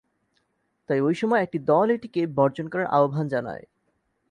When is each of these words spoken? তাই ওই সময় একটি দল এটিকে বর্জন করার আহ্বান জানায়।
তাই 0.89 0.99
ওই 1.01 1.15
সময় 1.15 1.41
একটি 1.41 1.57
দল 1.63 1.87
এটিকে 1.91 2.21
বর্জন 2.37 2.67
করার 2.69 2.87
আহ্বান 2.91 3.25
জানায়। 3.27 3.65